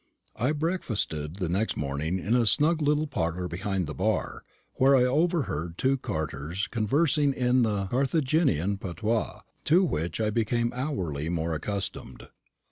I 0.35 0.51
breakfasted 0.53 1.39
next 1.51 1.77
morning 1.77 2.17
in 2.17 2.33
a 2.35 2.47
snug 2.47 2.81
little 2.81 3.05
parlour 3.05 3.47
behind 3.47 3.85
the 3.85 3.93
bar, 3.93 4.43
where 4.77 4.95
I 4.95 5.03
overheard 5.03 5.77
two 5.77 5.95
carters 5.95 6.65
conversing 6.65 7.33
in 7.33 7.61
the 7.61 7.85
Carthaginian 7.85 8.77
patois, 8.79 9.41
to 9.65 9.83
which 9.83 10.19
I 10.19 10.31
became 10.31 10.73
hourly 10.75 11.29
more 11.29 11.53
accustomed. 11.53 12.29